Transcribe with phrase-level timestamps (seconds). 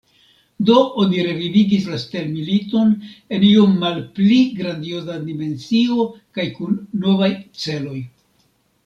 [0.67, 2.95] Do oni revivigis la stelmiliton,
[3.37, 7.31] en iom malpli grandioza dimensio kaj kun novaj
[7.67, 8.01] celoj.